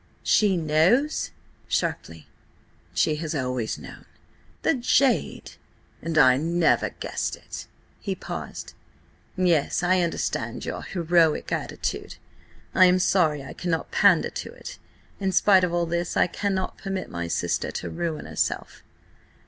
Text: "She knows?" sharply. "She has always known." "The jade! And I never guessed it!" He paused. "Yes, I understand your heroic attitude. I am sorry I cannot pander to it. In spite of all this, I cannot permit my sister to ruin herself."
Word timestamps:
"She 0.23 0.57
knows?" 0.57 1.29
sharply. 1.67 2.25
"She 2.95 3.17
has 3.17 3.35
always 3.35 3.77
known." 3.77 4.05
"The 4.63 4.73
jade! 4.73 5.51
And 6.01 6.17
I 6.17 6.37
never 6.37 6.89
guessed 6.89 7.35
it!" 7.35 7.67
He 7.99 8.15
paused. 8.15 8.73
"Yes, 9.37 9.83
I 9.83 10.01
understand 10.01 10.65
your 10.65 10.81
heroic 10.81 11.51
attitude. 11.51 12.15
I 12.73 12.85
am 12.85 12.97
sorry 12.97 13.43
I 13.43 13.53
cannot 13.53 13.91
pander 13.91 14.31
to 14.31 14.51
it. 14.53 14.79
In 15.19 15.31
spite 15.31 15.63
of 15.63 15.71
all 15.71 15.85
this, 15.85 16.17
I 16.17 16.25
cannot 16.25 16.79
permit 16.79 17.11
my 17.11 17.27
sister 17.27 17.69
to 17.69 17.89
ruin 17.91 18.25
herself." 18.25 18.83